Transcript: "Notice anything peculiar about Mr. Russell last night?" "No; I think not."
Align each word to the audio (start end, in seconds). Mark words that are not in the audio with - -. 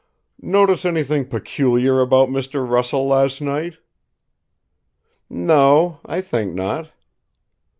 "Notice 0.41 0.83
anything 0.83 1.25
peculiar 1.25 2.01
about 2.01 2.29
Mr. 2.29 2.67
Russell 2.67 3.05
last 3.05 3.39
night?" 3.39 3.75
"No; 5.29 5.99
I 6.03 6.21
think 6.21 6.55
not." 6.55 6.89